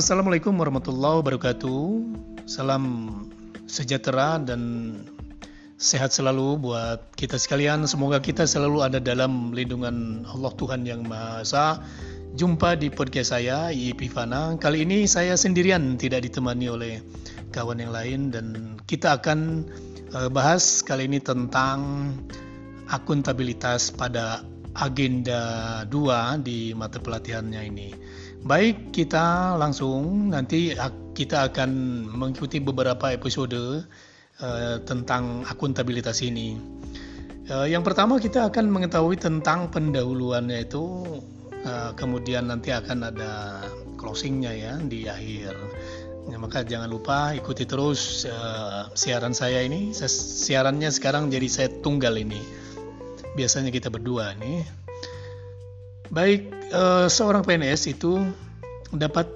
[0.00, 1.80] Assalamualaikum warahmatullahi wabarakatuh.
[2.48, 2.84] Salam
[3.68, 4.96] sejahtera dan
[5.76, 7.84] sehat selalu buat kita sekalian.
[7.84, 11.84] Semoga kita selalu ada dalam lindungan Allah Tuhan Yang Maha Esa.
[12.32, 14.56] Jumpa di podcast saya, I Pivana.
[14.56, 17.04] Kali ini saya sendirian, tidak ditemani oleh
[17.52, 19.68] kawan yang lain dan kita akan
[20.16, 22.08] uh, bahas kali ini tentang
[22.88, 24.48] akuntabilitas pada
[24.80, 27.88] agenda 2 di mata pelatihannya ini.
[28.40, 30.72] Baik, kita langsung nanti
[31.12, 31.70] kita akan
[32.08, 33.84] mengikuti beberapa episode
[34.40, 36.56] uh, tentang akuntabilitas ini.
[37.52, 40.84] Uh, yang pertama kita akan mengetahui tentang pendahuluannya itu
[41.68, 43.60] uh, kemudian nanti akan ada
[44.00, 45.52] closingnya ya di akhir.
[46.32, 49.92] Ya, maka jangan lupa ikuti terus uh, siaran saya ini.
[49.92, 52.40] Siarannya sekarang jadi saya tunggal ini
[53.36, 54.64] biasanya kita berdua nih.
[56.10, 58.18] Baik, uh, seorang PNS itu
[58.90, 59.30] dapat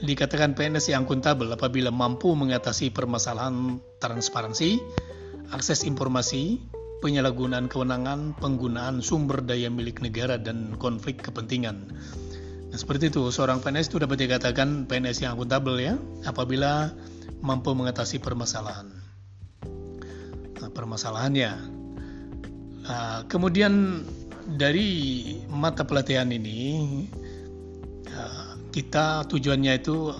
[0.00, 4.80] dikatakan PNS yang akuntabel apabila mampu mengatasi permasalahan transparansi,
[5.52, 6.64] akses informasi,
[7.04, 11.92] penyalahgunaan kewenangan, penggunaan sumber daya milik negara dan konflik kepentingan.
[12.72, 16.88] Nah, seperti itu, seorang PNS itu dapat dikatakan PNS yang akuntabel ya, apabila
[17.44, 18.88] mampu mengatasi permasalahan.
[20.56, 21.84] Nah, permasalahannya
[22.84, 24.04] Uh, kemudian
[24.44, 24.88] dari
[25.48, 26.60] mata pelatihan ini
[28.12, 30.12] uh, kita tujuannya itu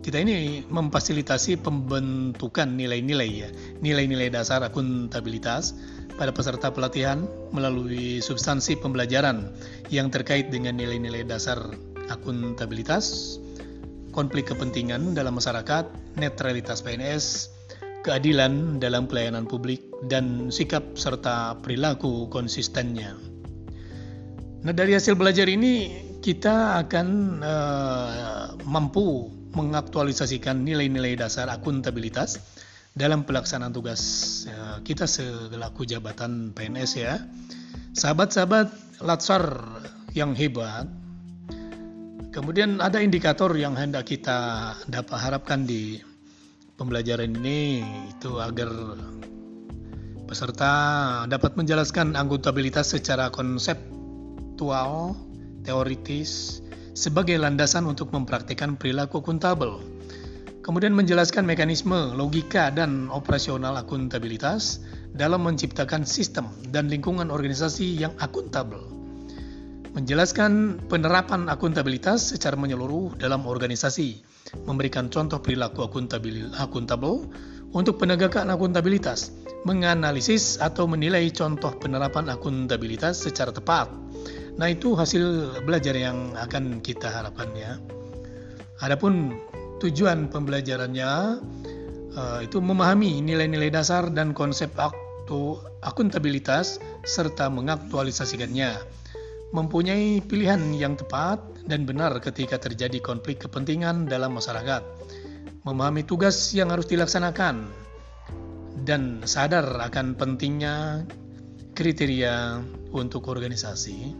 [0.00, 3.48] kita ini memfasilitasi pembentukan nilai-nilai ya
[3.84, 5.76] nilai-nilai dasar akuntabilitas
[6.20, 9.48] pada peserta pelatihan melalui substansi pembelajaran
[9.88, 11.56] yang terkait dengan nilai-nilai dasar
[12.12, 13.38] akuntabilitas,
[14.12, 15.88] konflik kepentingan dalam masyarakat,
[16.20, 17.48] netralitas PNS,
[18.00, 23.12] keadilan dalam pelayanan publik, dan sikap serta perilaku konsistennya.
[24.60, 27.06] Nah, dari hasil belajar ini kita akan
[27.40, 32.38] uh, mampu mengaktualisasikan nilai-nilai dasar akuntabilitas
[32.92, 34.00] dalam pelaksanaan tugas
[34.52, 37.20] uh, kita selaku jabatan PNS ya.
[37.96, 38.68] Sahabat-sahabat
[39.00, 39.44] Latsar
[40.12, 40.84] yang hebat.
[42.30, 45.98] Kemudian ada indikator yang hendak kita dapat harapkan di
[46.80, 48.72] pembelajaran ini itu agar
[50.24, 50.72] peserta
[51.28, 55.12] dapat menjelaskan akuntabilitas secara konseptual,
[55.60, 56.64] teoritis,
[56.96, 59.84] sebagai landasan untuk mempraktikkan perilaku akuntabel.
[60.64, 64.80] Kemudian menjelaskan mekanisme, logika, dan operasional akuntabilitas
[65.12, 68.99] dalam menciptakan sistem dan lingkungan organisasi yang akuntabel.
[69.90, 74.22] Menjelaskan penerapan akuntabilitas secara menyeluruh dalam organisasi,
[74.62, 77.26] memberikan contoh perilaku akuntabel,
[77.74, 79.34] untuk penegakan akuntabilitas,
[79.66, 83.90] menganalisis atau menilai contoh penerapan akuntabilitas secara tepat.
[84.58, 87.74] Nah, itu hasil belajar yang akan kita harapkan ya.
[88.86, 89.34] Adapun
[89.82, 91.10] tujuan pembelajarannya
[92.14, 98.99] uh, itu memahami nilai-nilai dasar dan konsep aktu akuntabilitas serta mengaktualisasikannya
[99.50, 104.82] mempunyai pilihan yang tepat dan benar ketika terjadi konflik kepentingan dalam masyarakat,
[105.66, 107.66] memahami tugas yang harus dilaksanakan,
[108.86, 111.04] dan sadar akan pentingnya
[111.74, 112.62] kriteria
[112.94, 114.14] untuk organisasi,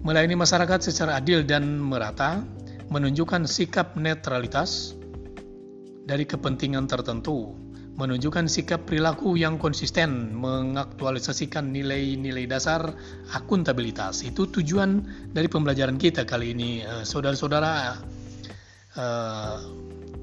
[0.00, 2.40] melayani masyarakat secara adil dan merata,
[2.90, 4.96] menunjukkan sikap netralitas
[6.08, 7.54] dari kepentingan tertentu,
[8.00, 12.96] menunjukkan sikap perilaku yang konsisten, mengaktualisasikan nilai-nilai dasar
[13.36, 14.24] akuntabilitas.
[14.24, 15.04] Itu tujuan
[15.36, 18.00] dari pembelajaran kita kali ini, eh, saudara-saudara
[18.96, 19.56] uh,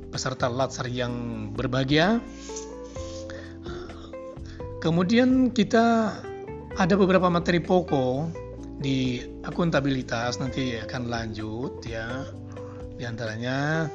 [0.09, 1.13] peserta Latsar yang
[1.53, 2.17] berbahagia.
[4.81, 6.17] Kemudian kita
[6.77, 8.33] ada beberapa materi pokok
[8.81, 12.25] di akuntabilitas nanti akan lanjut ya.
[12.97, 13.85] Di antaranya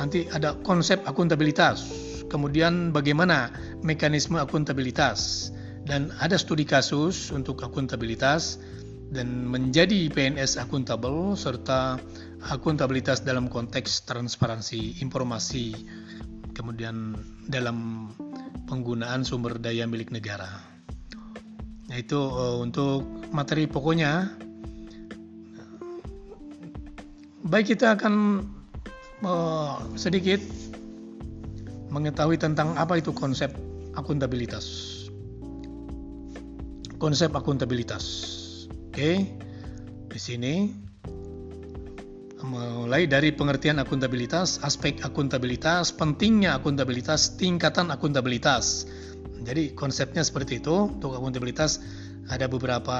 [0.00, 1.84] nanti ada konsep akuntabilitas
[2.28, 5.50] kemudian bagaimana mekanisme akuntabilitas
[5.86, 8.58] dan ada studi kasus untuk akuntabilitas
[9.14, 12.02] dan menjadi PNS akuntabel serta
[12.50, 15.72] akuntabilitas dalam konteks transparansi informasi
[16.56, 17.14] kemudian
[17.46, 18.10] dalam
[18.66, 20.64] penggunaan sumber daya milik negara.
[21.86, 24.26] Nah, itu uh, untuk materi pokoknya.
[27.46, 28.42] Baik kita akan
[29.22, 30.42] uh, sedikit
[31.90, 33.52] mengetahui tentang apa itu konsep
[33.94, 34.66] akuntabilitas.
[36.96, 38.04] Konsep akuntabilitas.
[38.90, 39.28] Oke.
[40.06, 40.72] Di sini
[42.46, 48.86] mulai dari pengertian akuntabilitas, aspek akuntabilitas, pentingnya akuntabilitas, tingkatan akuntabilitas.
[49.42, 50.88] Jadi konsepnya seperti itu.
[50.88, 51.82] Untuk akuntabilitas
[52.32, 52.98] ada beberapa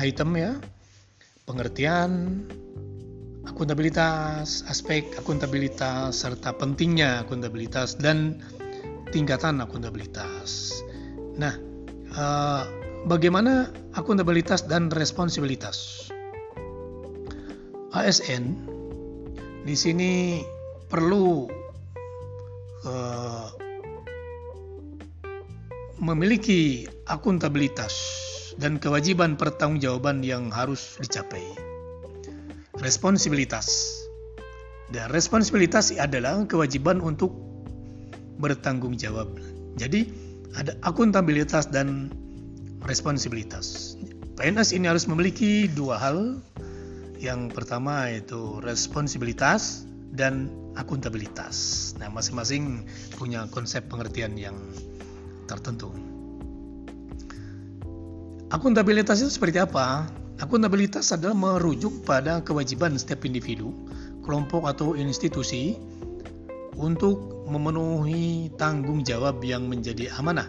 [0.00, 0.52] item ya.
[1.44, 2.44] Pengertian,
[3.48, 8.38] akuntabilitas, aspek akuntabilitas serta pentingnya akuntabilitas dan
[9.10, 10.80] tingkatan akuntabilitas.
[11.40, 11.54] Nah,
[12.12, 12.62] eh,
[13.08, 16.08] bagaimana akuntabilitas dan responsibilitas?
[17.88, 18.52] ASN
[19.64, 20.44] di sini
[20.88, 21.48] perlu
[22.84, 23.48] uh,
[26.00, 27.92] memiliki akuntabilitas
[28.56, 31.67] dan kewajiban pertanggungjawaban yang harus dicapai.
[32.78, 33.98] Responsibilitas
[34.94, 37.34] dan responsibilitas adalah kewajiban untuk
[38.38, 39.28] bertanggung jawab.
[39.76, 40.08] Jadi
[40.54, 42.08] ada akuntabilitas dan
[42.86, 43.98] responsibilitas.
[44.38, 46.38] PNS ini harus memiliki dua hal
[47.18, 49.82] yang pertama itu responsibilitas
[50.14, 50.46] dan
[50.78, 51.90] akuntabilitas.
[51.98, 52.86] Nah, masing-masing
[53.18, 54.54] punya konsep pengertian yang
[55.50, 55.90] tertentu.
[58.48, 60.06] Akuntabilitas itu seperti apa?
[60.38, 63.74] Akuntabilitas adalah merujuk pada kewajiban setiap individu,
[64.22, 65.74] kelompok atau institusi
[66.78, 70.46] untuk memenuhi tanggung jawab yang menjadi amanah.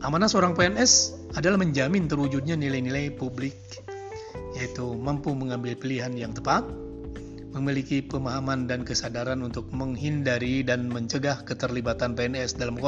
[0.00, 3.52] Amanah seorang PNS adalah menjamin terwujudnya nilai-nilai publik
[4.56, 6.64] yaitu mampu mengambil pilihan yang tepat,
[7.52, 12.80] memiliki pemahaman dan kesadaran untuk menghindari dan mencegah keterlibatan PNS dalam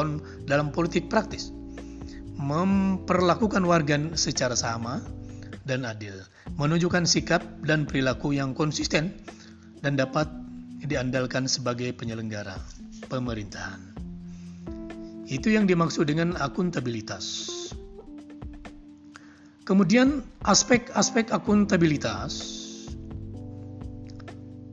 [0.49, 1.53] dalam politik praktis,
[2.41, 5.18] memperlakukan warga secara sama
[5.69, 6.17] dan adil,
[6.56, 9.12] menunjukkan sikap dan perilaku yang konsisten
[9.85, 10.25] dan dapat
[10.81, 12.56] diandalkan sebagai penyelenggara
[13.12, 13.79] pemerintahan.
[15.29, 17.53] Itu yang dimaksud dengan akuntabilitas.
[19.69, 22.56] Kemudian aspek-aspek akuntabilitas.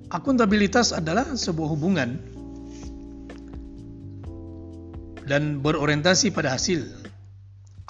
[0.07, 2.15] Akuntabilitas adalah sebuah hubungan
[5.27, 6.87] dan berorientasi pada hasil.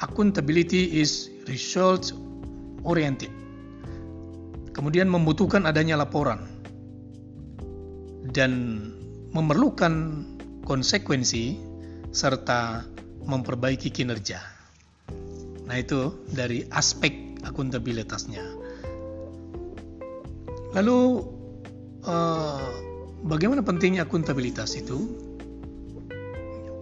[0.01, 2.09] Accountability is result
[2.85, 3.33] oriented.
[4.71, 6.45] Kemudian membutuhkan adanya laporan
[8.31, 8.81] dan
[9.33, 10.23] memerlukan
[10.63, 11.59] konsekuensi
[12.15, 12.83] serta
[13.25, 14.39] memperbaiki kinerja.
[15.65, 18.43] Nah, itu dari aspek akuntabilitasnya.
[20.75, 20.99] Lalu
[22.05, 22.67] eh,
[23.25, 24.97] bagaimana pentingnya akuntabilitas itu?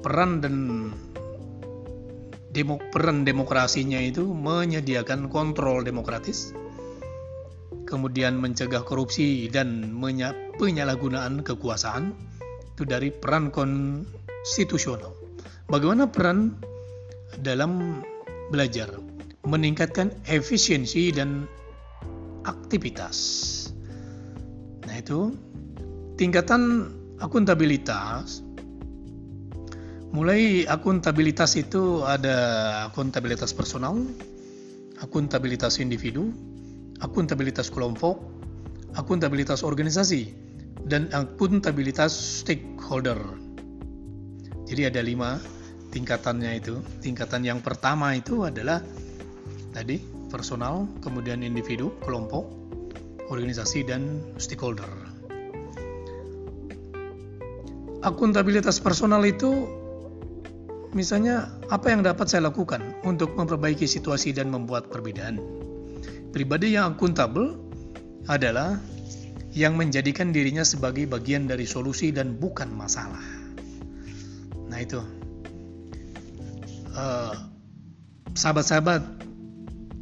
[0.03, 0.55] Peran dan
[2.53, 6.53] demo, peran demokrasinya itu menyediakan kontrol demokratis,
[7.89, 9.89] kemudian mencegah korupsi dan
[10.61, 12.13] penyalahgunaan kekuasaan
[12.73, 15.17] itu dari peran konstitusional.
[15.65, 16.53] Bagaimana peran
[17.41, 18.01] dalam
[18.53, 18.93] belajar,
[19.43, 21.49] meningkatkan efisiensi dan
[22.45, 23.17] aktivitas.
[24.85, 25.33] Nah, itu
[26.19, 28.45] tingkatan akuntabilitas.
[30.13, 32.37] Mulai akuntabilitas itu ada
[32.85, 33.97] akuntabilitas personal,
[35.01, 36.29] akuntabilitas individu,
[37.01, 38.21] akuntabilitas kelompok,
[38.93, 40.29] akuntabilitas organisasi,
[40.85, 42.13] dan akuntabilitas
[42.45, 43.17] stakeholder.
[44.69, 45.41] Jadi ada lima
[45.89, 46.77] tingkatannya itu.
[47.01, 48.85] Tingkatan yang pertama itu adalah
[49.73, 49.97] tadi
[50.29, 52.45] personal, kemudian individu, kelompok,
[53.33, 55.09] organisasi dan stakeholder.
[58.05, 59.81] Akuntabilitas personal itu
[60.93, 65.41] misalnya apa yang dapat saya lakukan untuk memperbaiki situasi dan membuat perbedaan.
[66.33, 67.57] Pribadi yang akuntabel
[68.25, 68.81] adalah
[69.53, 73.21] yang menjadikan dirinya sebagai bagian dari solusi dan bukan masalah.
[74.69, 74.97] Nah, itu
[76.97, 77.35] eh,
[78.33, 79.01] sahabat-sahabat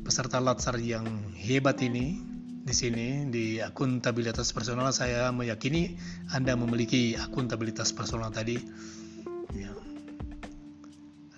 [0.08, 1.04] peserta latsar yang
[1.36, 2.20] hebat ini
[2.62, 5.98] di sini di akuntabilitas personal saya meyakini
[6.32, 8.56] Anda memiliki akuntabilitas personal tadi.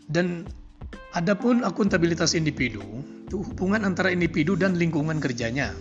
[0.10, 0.48] Dan
[1.16, 2.84] adapun akuntabilitas individu
[3.30, 5.72] itu hubungan antara individu dan lingkungan kerjanya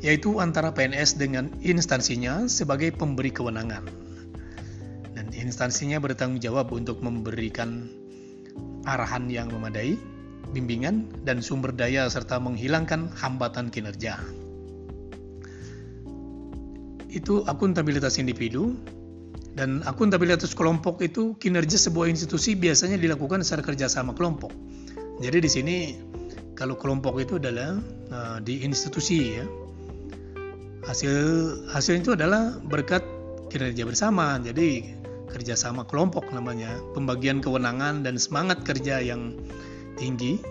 [0.00, 3.84] yaitu antara PNS dengan instansinya sebagai pemberi kewenangan
[5.12, 7.84] dan instansinya bertanggung jawab untuk memberikan
[8.88, 9.96] arahan yang memadai,
[10.56, 14.16] bimbingan, dan sumber daya serta menghilangkan hambatan kinerja.
[17.10, 18.78] Itu akuntabilitas individu
[19.54, 24.54] dan akuntabilitas kelompok itu kinerja sebuah institusi biasanya dilakukan secara kerjasama kelompok.
[25.20, 25.76] Jadi di sini
[26.54, 27.76] kalau kelompok itu adalah
[28.12, 29.46] uh, di institusi ya.
[30.86, 31.12] Hasil
[31.70, 33.04] hasil itu adalah berkat
[33.52, 34.38] kinerja bersama.
[34.40, 34.96] Jadi
[35.30, 39.38] kerjasama kelompok namanya, pembagian kewenangan dan semangat kerja yang
[39.94, 40.42] tinggi,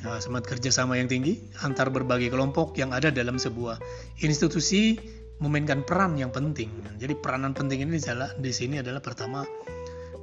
[0.00, 3.76] nah, semangat kerjasama yang tinggi antar berbagai kelompok yang ada dalam sebuah
[4.24, 4.96] institusi
[5.38, 6.70] memainkan peran yang penting.
[6.98, 9.46] Jadi peranan penting ini adalah di sini adalah pertama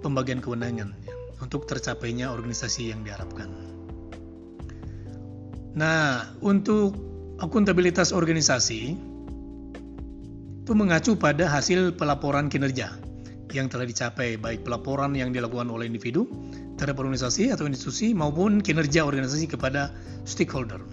[0.03, 3.47] pembagian kewenangan ya, untuk tercapainya organisasi yang diharapkan.
[5.75, 6.95] Nah, untuk
[7.39, 8.95] akuntabilitas organisasi
[10.65, 12.95] itu mengacu pada hasil pelaporan kinerja
[13.53, 16.27] yang telah dicapai, baik pelaporan yang dilakukan oleh individu
[16.75, 19.95] terhadap organisasi atau institusi maupun kinerja organisasi kepada
[20.27, 20.83] stakeholder.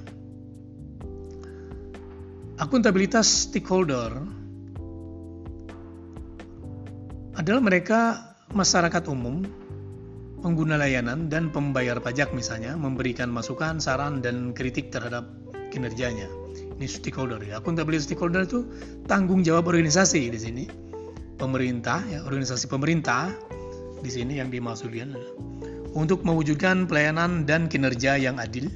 [2.62, 4.22] Akuntabilitas stakeholder
[7.34, 8.22] adalah mereka
[8.54, 9.42] masyarakat umum,
[10.38, 15.26] pengguna layanan dan pembayar pajak misalnya memberikan masukan, saran dan kritik terhadap
[15.74, 16.30] kinerjanya.
[16.78, 17.58] Ini stakeholder ya.
[17.58, 18.62] Akuntabilitas stakeholder itu
[19.10, 20.64] tanggung jawab organisasi di sini.
[21.42, 23.34] Pemerintah ya organisasi pemerintah
[24.06, 25.18] di sini yang dimaksudkan
[25.98, 28.70] untuk mewujudkan pelayanan dan kinerja yang adil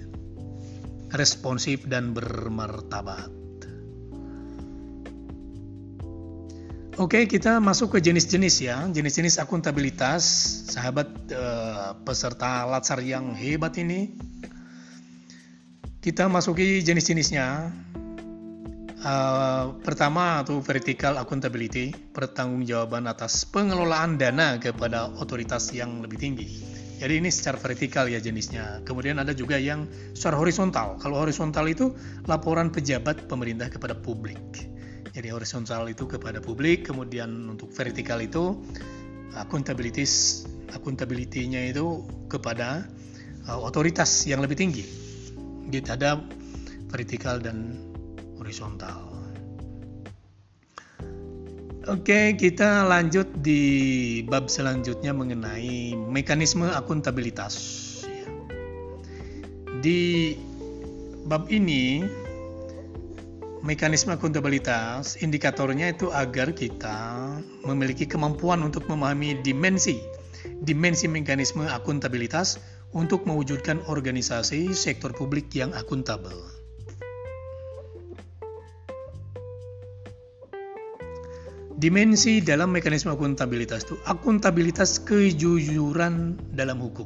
[1.14, 3.45] responsif dan bermartabat
[6.96, 8.80] Oke, kita masuk ke jenis-jenis ya.
[8.88, 10.24] Jenis-jenis akuntabilitas,
[10.72, 14.16] sahabat eh, peserta latsar yang hebat ini.
[16.00, 17.68] Kita masuki jenis-jenisnya.
[19.06, 26.48] Uh, pertama itu vertical accountability, pertanggungjawaban atas pengelolaan dana kepada otoritas yang lebih tinggi.
[26.98, 28.82] Jadi ini secara vertikal ya jenisnya.
[28.82, 29.86] Kemudian ada juga yang
[30.16, 30.98] secara horizontal.
[30.98, 31.94] Kalau horizontal itu
[32.26, 34.74] laporan pejabat pemerintah kepada publik.
[35.16, 38.52] Jadi horizontal itu kepada publik, kemudian untuk vertikal itu
[39.32, 40.44] akuntabilitas
[40.76, 42.84] akuntabilitinya itu kepada
[43.48, 44.84] uh, otoritas yang lebih tinggi.
[45.72, 46.20] Gitu ada
[46.92, 47.80] vertikal dan
[48.36, 49.08] horizontal.
[51.86, 53.62] Oke, kita lanjut di
[54.26, 57.56] bab selanjutnya mengenai mekanisme akuntabilitas.
[59.80, 60.34] Di
[61.24, 62.02] bab ini,
[63.64, 67.32] mekanisme akuntabilitas, indikatornya itu agar kita
[67.64, 70.00] memiliki kemampuan untuk memahami dimensi,
[70.60, 72.60] dimensi mekanisme akuntabilitas
[72.92, 76.34] untuk mewujudkan organisasi sektor publik yang akuntabel.
[81.76, 87.04] Dimensi dalam mekanisme akuntabilitas itu akuntabilitas kejujuran dalam hukum.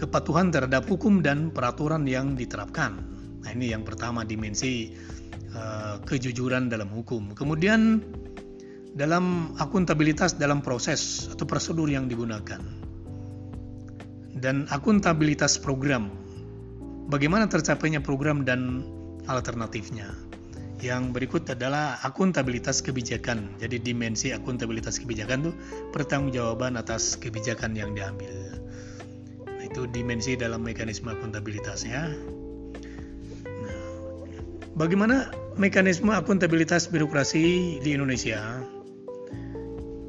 [0.00, 3.19] Kepatuhan terhadap hukum dan peraturan yang diterapkan.
[3.40, 4.92] Nah, ini yang pertama dimensi
[5.56, 7.32] uh, kejujuran dalam hukum.
[7.32, 8.04] Kemudian
[8.94, 12.60] dalam akuntabilitas dalam proses atau prosedur yang digunakan.
[14.40, 16.08] Dan akuntabilitas program.
[17.10, 18.86] Bagaimana tercapainya program dan
[19.26, 20.14] alternatifnya
[20.80, 23.60] yang berikut adalah akuntabilitas kebijakan.
[23.60, 25.52] Jadi dimensi akuntabilitas kebijakan itu
[25.92, 28.32] pertanggungjawaban atas kebijakan yang diambil.
[29.44, 32.16] Nah, itu dimensi dalam mekanisme akuntabilitasnya.
[34.80, 35.28] Bagaimana
[35.60, 38.64] mekanisme akuntabilitas birokrasi di Indonesia?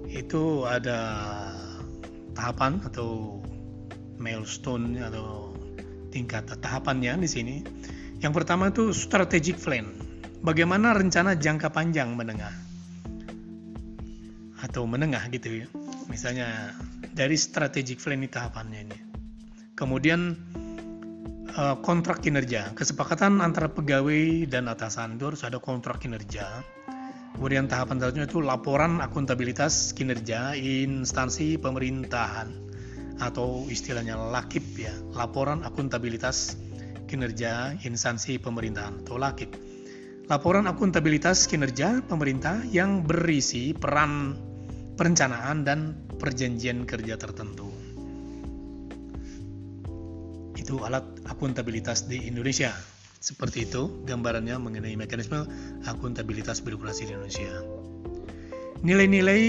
[0.08, 1.12] Itu ada
[2.32, 3.44] tahapan atau
[4.16, 5.52] milestone atau
[6.16, 7.56] tingkat tahapannya di sini.
[8.24, 9.92] Yang pertama itu strategic plan
[10.40, 12.56] bagaimana rencana jangka panjang menengah
[14.62, 15.68] atau menengah gitu ya
[16.10, 16.74] misalnya
[17.14, 19.00] dari strategic plan tahapannya ini
[19.78, 20.38] kemudian
[21.52, 22.72] eh, kontrak kinerja.
[22.74, 26.64] Kesepakatan antara pegawai dan atasan itu harus ada kontrak kinerja.
[27.36, 32.54] Kemudian tahapan selanjutnya itu laporan akuntabilitas kinerja instansi pemerintahan
[33.18, 36.58] atau istilahnya lakip ya laporan akuntabilitas
[37.10, 39.58] kinerja instansi pemerintahan atau lakip.
[40.28, 44.38] Laporan akuntabilitas kinerja pemerintah yang berisi peran
[44.96, 45.80] perencanaan dan
[46.22, 47.71] perjanjian kerja tertentu.
[50.72, 52.72] Itu alat akuntabilitas di Indonesia.
[53.20, 55.44] Seperti itu gambarannya mengenai mekanisme
[55.84, 57.60] akuntabilitas birokrasi di Indonesia.
[58.80, 59.44] Nilai-nilai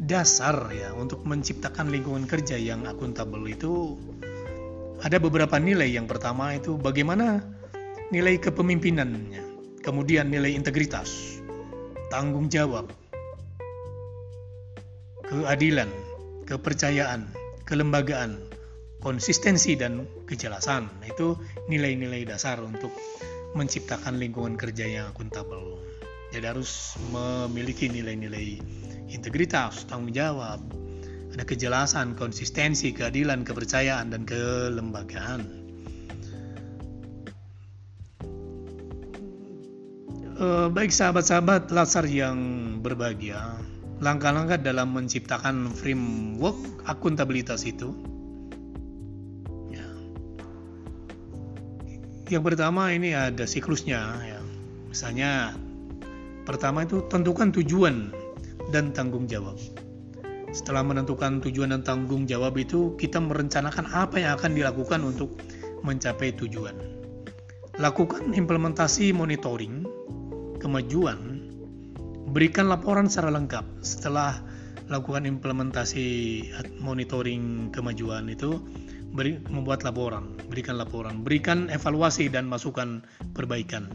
[0.00, 4.00] dasar ya untuk menciptakan lingkungan kerja yang akuntabel itu
[5.04, 5.92] ada beberapa nilai.
[5.92, 7.44] Yang pertama itu bagaimana
[8.08, 9.44] nilai kepemimpinannya
[9.84, 11.44] kemudian nilai integritas,
[12.08, 12.88] tanggung jawab,
[15.28, 15.92] keadilan,
[16.48, 17.28] kepercayaan,
[17.68, 18.40] kelembagaan,
[19.02, 20.86] konsistensi dan kejelasan.
[21.04, 22.94] Itu nilai-nilai dasar untuk
[23.58, 25.76] menciptakan lingkungan kerja yang akuntabel.
[26.32, 28.56] Jadi harus memiliki nilai-nilai
[29.12, 30.64] integritas, tanggung jawab,
[31.36, 35.60] ada kejelasan, konsistensi, keadilan, kepercayaan dan kelembagaan.
[40.42, 42.40] Uh, baik sahabat-sahabat latsar yang
[42.80, 43.60] berbahagia,
[44.00, 46.56] langkah-langkah dalam menciptakan framework
[46.88, 48.11] akuntabilitas itu.
[52.32, 54.40] Yang pertama ini ada siklusnya, ya.
[54.88, 55.52] misalnya
[56.48, 58.08] pertama itu tentukan tujuan
[58.72, 59.60] dan tanggung jawab.
[60.48, 65.36] Setelah menentukan tujuan dan tanggung jawab itu, kita merencanakan apa yang akan dilakukan untuk
[65.84, 66.72] mencapai tujuan.
[67.80, 69.88] lakukan implementasi monitoring
[70.60, 71.40] kemajuan,
[72.32, 74.44] berikan laporan secara lengkap setelah
[74.92, 76.48] lakukan implementasi
[76.80, 78.60] monitoring kemajuan itu
[79.12, 83.04] beri, membuat laporan, berikan laporan, berikan evaluasi dan masukan
[83.36, 83.88] perbaikan.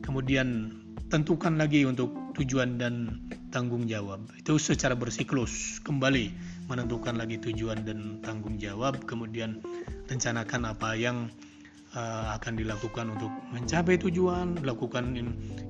[0.00, 0.70] Kemudian
[1.10, 3.22] tentukan lagi untuk tujuan dan
[3.54, 4.26] tanggung jawab.
[4.34, 6.34] Itu secara bersiklus kembali
[6.66, 9.62] menentukan lagi tujuan dan tanggung jawab, kemudian
[10.10, 11.30] rencanakan apa yang
[11.94, 15.14] uh, akan dilakukan untuk mencapai tujuan, lakukan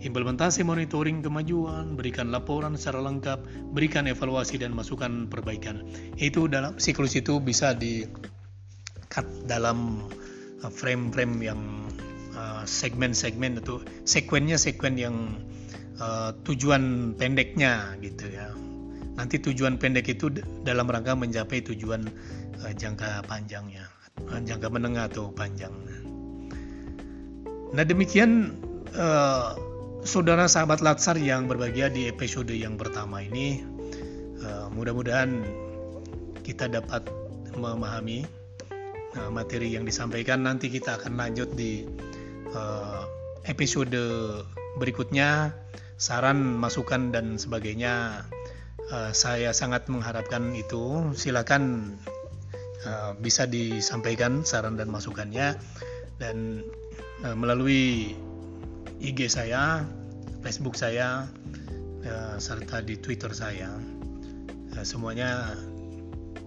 [0.01, 3.45] implementasi monitoring kemajuan, berikan laporan secara lengkap,
[3.77, 5.85] berikan evaluasi dan masukan perbaikan.
[6.17, 8.09] Itu dalam siklus itu bisa di
[9.15, 10.03] cut dalam
[10.67, 11.61] eh, frame-frame yang
[12.35, 15.39] uh, segmen-segmen atau sekuennya sekuen yang
[16.03, 18.51] uh, tujuan pendeknya gitu ya.
[19.15, 20.27] Nanti tujuan pendek itu
[20.67, 22.11] dalam rangka mencapai tujuan
[22.67, 23.87] uh, jangka panjangnya,
[24.43, 25.71] jangka menengah atau panjang.
[27.75, 28.55] Nah demikian
[28.99, 29.55] uh,
[30.03, 33.63] saudara sahabat Latsar yang berbahagia di episode yang pertama ini.
[34.45, 35.41] Uh, mudah-mudahan
[36.45, 37.07] kita dapat
[37.57, 38.29] memahami
[39.19, 40.47] uh, materi yang disampaikan.
[40.47, 41.87] Nanti kita akan lanjut di
[42.53, 43.03] uh,
[43.49, 43.95] episode
[44.79, 45.53] berikutnya.
[45.95, 48.27] Saran, masukan dan sebagainya.
[48.91, 51.15] Uh, saya sangat mengharapkan itu.
[51.15, 51.95] Silakan
[52.85, 55.57] uh, bisa disampaikan saran dan masukannya
[56.19, 56.67] dan
[57.25, 58.13] Eh, melalui
[59.01, 59.81] IG saya,
[60.45, 61.25] Facebook saya,
[62.05, 63.73] uh, serta di Twitter saya.
[64.77, 65.57] Uh, semuanya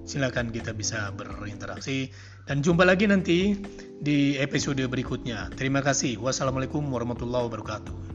[0.07, 2.09] silakan kita bisa berinteraksi
[2.47, 3.59] dan jumpa lagi nanti
[3.99, 5.51] di episode berikutnya.
[5.53, 6.15] Terima kasih.
[6.23, 8.06] Wassalamualaikum warahmatullahi wabarakatuh.